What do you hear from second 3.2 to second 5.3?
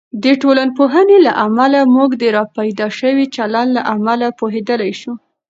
چلند له امله پوهیدلی شو.